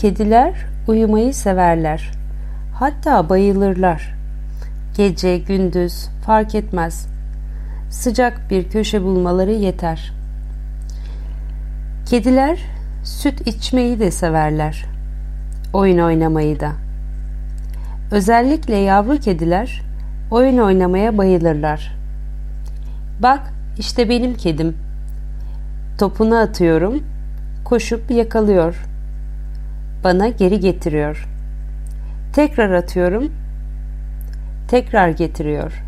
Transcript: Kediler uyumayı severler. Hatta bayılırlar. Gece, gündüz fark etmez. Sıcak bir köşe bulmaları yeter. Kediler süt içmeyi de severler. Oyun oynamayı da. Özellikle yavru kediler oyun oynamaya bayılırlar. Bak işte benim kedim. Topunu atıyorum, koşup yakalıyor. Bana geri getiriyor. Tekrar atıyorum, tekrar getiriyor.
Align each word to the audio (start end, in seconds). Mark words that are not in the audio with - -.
Kediler 0.00 0.54
uyumayı 0.88 1.34
severler. 1.34 2.10
Hatta 2.74 3.28
bayılırlar. 3.28 4.14
Gece, 4.96 5.38
gündüz 5.38 6.08
fark 6.26 6.54
etmez. 6.54 7.06
Sıcak 7.90 8.50
bir 8.50 8.68
köşe 8.70 9.02
bulmaları 9.02 9.52
yeter. 9.52 10.12
Kediler 12.06 12.58
süt 13.04 13.46
içmeyi 13.46 14.00
de 14.00 14.10
severler. 14.10 14.84
Oyun 15.72 15.98
oynamayı 15.98 16.60
da. 16.60 16.72
Özellikle 18.10 18.76
yavru 18.76 19.16
kediler 19.16 19.82
oyun 20.30 20.58
oynamaya 20.58 21.18
bayılırlar. 21.18 21.96
Bak 23.22 23.40
işte 23.78 24.08
benim 24.08 24.34
kedim. 24.34 24.76
Topunu 25.98 26.36
atıyorum, 26.36 27.02
koşup 27.64 28.10
yakalıyor. 28.10 28.87
Bana 30.04 30.28
geri 30.28 30.60
getiriyor. 30.60 31.28
Tekrar 32.32 32.70
atıyorum, 32.70 33.32
tekrar 34.68 35.08
getiriyor. 35.08 35.87